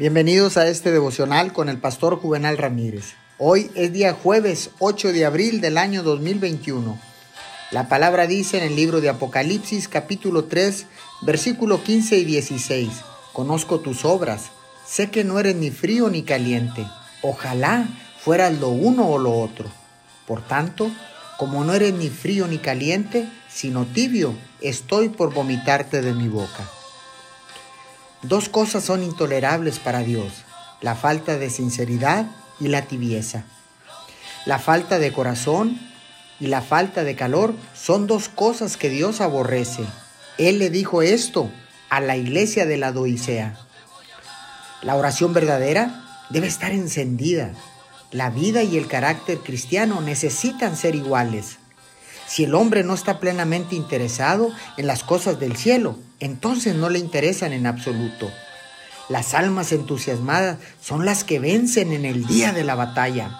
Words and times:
Bienvenidos 0.00 0.56
a 0.56 0.66
este 0.66 0.92
devocional 0.92 1.52
con 1.52 1.68
el 1.68 1.76
pastor 1.76 2.16
Juvenal 2.16 2.56
Ramírez. 2.56 3.16
Hoy 3.36 3.70
es 3.74 3.92
día 3.92 4.14
jueves 4.14 4.70
8 4.78 5.12
de 5.12 5.26
abril 5.26 5.60
del 5.60 5.76
año 5.76 6.02
2021. 6.02 6.98
La 7.70 7.86
palabra 7.90 8.26
dice 8.26 8.56
en 8.56 8.64
el 8.64 8.76
libro 8.76 9.02
de 9.02 9.10
Apocalipsis 9.10 9.88
capítulo 9.88 10.44
3 10.44 10.86
versículo 11.20 11.82
15 11.82 12.16
y 12.16 12.24
16. 12.24 12.88
Conozco 13.34 13.80
tus 13.80 14.06
obras, 14.06 14.52
sé 14.86 15.10
que 15.10 15.22
no 15.22 15.38
eres 15.38 15.56
ni 15.56 15.70
frío 15.70 16.08
ni 16.08 16.22
caliente. 16.22 16.86
Ojalá 17.20 17.86
fueras 18.24 18.58
lo 18.58 18.70
uno 18.70 19.06
o 19.06 19.18
lo 19.18 19.38
otro. 19.38 19.66
Por 20.26 20.40
tanto, 20.40 20.90
como 21.36 21.62
no 21.62 21.74
eres 21.74 21.92
ni 21.92 22.08
frío 22.08 22.46
ni 22.46 22.56
caliente, 22.56 23.28
sino 23.50 23.84
tibio, 23.84 24.34
estoy 24.62 25.10
por 25.10 25.34
vomitarte 25.34 26.00
de 26.00 26.14
mi 26.14 26.28
boca. 26.28 26.79
Dos 28.22 28.48
cosas 28.48 28.84
son 28.84 29.02
intolerables 29.02 29.78
para 29.78 30.00
Dios, 30.00 30.44
la 30.82 30.94
falta 30.94 31.38
de 31.38 31.48
sinceridad 31.48 32.26
y 32.58 32.68
la 32.68 32.82
tibieza. 32.82 33.44
La 34.44 34.58
falta 34.58 34.98
de 34.98 35.12
corazón 35.12 35.80
y 36.38 36.48
la 36.48 36.60
falta 36.60 37.04
de 37.04 37.16
calor 37.16 37.54
son 37.74 38.06
dos 38.06 38.28
cosas 38.28 38.76
que 38.76 38.90
Dios 38.90 39.20
aborrece. 39.20 39.84
Él 40.36 40.58
le 40.58 40.70
dijo 40.70 41.02
esto 41.02 41.50
a 41.88 42.00
la 42.00 42.16
iglesia 42.16 42.66
de 42.66 42.76
la 42.76 42.90
Odisea. 42.90 43.58
La 44.82 44.96
oración 44.96 45.32
verdadera 45.32 46.04
debe 46.30 46.46
estar 46.46 46.72
encendida. 46.72 47.52
La 48.10 48.30
vida 48.30 48.62
y 48.62 48.76
el 48.76 48.86
carácter 48.86 49.38
cristiano 49.38 50.00
necesitan 50.00 50.76
ser 50.76 50.94
iguales. 50.94 51.59
Si 52.30 52.44
el 52.44 52.54
hombre 52.54 52.84
no 52.84 52.94
está 52.94 53.18
plenamente 53.18 53.74
interesado 53.74 54.52
en 54.76 54.86
las 54.86 55.02
cosas 55.02 55.40
del 55.40 55.56
cielo, 55.56 55.98
entonces 56.20 56.76
no 56.76 56.88
le 56.88 57.00
interesan 57.00 57.52
en 57.52 57.66
absoluto. 57.66 58.30
Las 59.08 59.34
almas 59.34 59.72
entusiasmadas 59.72 60.58
son 60.80 61.04
las 61.04 61.24
que 61.24 61.40
vencen 61.40 61.92
en 61.92 62.04
el 62.04 62.26
día 62.26 62.52
de 62.52 62.62
la 62.62 62.76
batalla. 62.76 63.36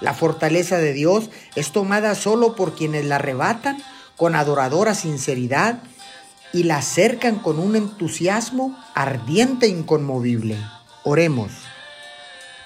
La 0.00 0.14
fortaleza 0.14 0.78
de 0.78 0.92
Dios 0.92 1.30
es 1.56 1.72
tomada 1.72 2.14
solo 2.14 2.54
por 2.54 2.76
quienes 2.76 3.04
la 3.06 3.16
arrebatan 3.16 3.82
con 4.16 4.36
adoradora 4.36 4.94
sinceridad 4.94 5.82
y 6.52 6.62
la 6.62 6.76
acercan 6.76 7.40
con 7.40 7.58
un 7.58 7.74
entusiasmo 7.74 8.78
ardiente 8.94 9.66
e 9.66 9.70
inconmovible. 9.70 10.58
Oremos. 11.02 11.50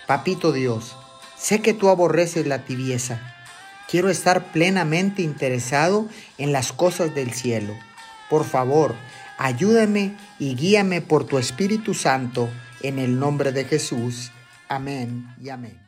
Papito 0.06 0.52
Dios, 0.52 0.96
sé 1.34 1.62
que 1.62 1.72
tú 1.72 1.88
aborreces 1.88 2.46
la 2.46 2.66
tibieza 2.66 3.35
Quiero 3.88 4.10
estar 4.10 4.52
plenamente 4.52 5.22
interesado 5.22 6.08
en 6.38 6.52
las 6.52 6.72
cosas 6.72 7.14
del 7.14 7.32
cielo. 7.32 7.74
Por 8.28 8.44
favor, 8.44 8.94
ayúdame 9.38 10.16
y 10.38 10.56
guíame 10.56 11.00
por 11.00 11.24
tu 11.24 11.38
Espíritu 11.38 11.94
Santo 11.94 12.50
en 12.82 12.98
el 12.98 13.18
nombre 13.18 13.52
de 13.52 13.64
Jesús. 13.64 14.32
Amén 14.68 15.34
y 15.40 15.50
amén. 15.50 15.85